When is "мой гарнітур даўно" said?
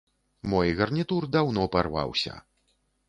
0.53-1.67